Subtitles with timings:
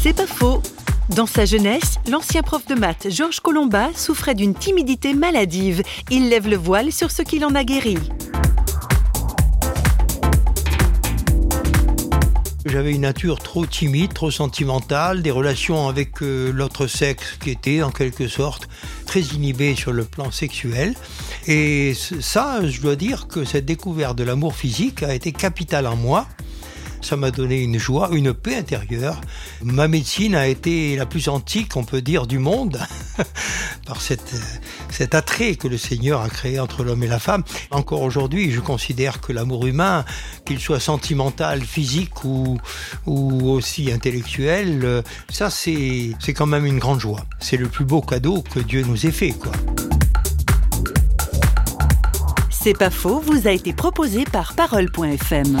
[0.00, 0.62] C'est pas faux.
[1.16, 5.82] Dans sa jeunesse, l'ancien prof de maths Georges Colomba souffrait d'une timidité maladive.
[6.08, 7.98] Il lève le voile sur ce qu'il en a guéri.
[12.64, 17.82] J'avais une nature trop timide, trop sentimentale, des relations avec euh, l'autre sexe qui étaient
[17.82, 18.68] en quelque sorte
[19.06, 20.94] très inhibées sur le plan sexuel.
[21.46, 25.96] Et ça, je dois dire que cette découverte de l'amour physique a été capitale en
[25.96, 26.28] moi
[27.00, 29.20] ça m'a donné une joie, une paix intérieure.
[29.62, 32.78] Ma médecine a été la plus antique, on peut dire, du monde,
[33.86, 34.34] par cette,
[34.90, 37.44] cet attrait que le Seigneur a créé entre l'homme et la femme.
[37.70, 40.04] Encore aujourd'hui, je considère que l'amour humain,
[40.44, 42.58] qu'il soit sentimental, physique ou,
[43.06, 47.24] ou aussi intellectuel, ça c'est, quand même une grande joie.
[47.40, 49.52] C'est le plus beau cadeau que Dieu nous ait fait, quoi.
[52.50, 55.58] C'est pas faux, vous a été proposé par parole.fm.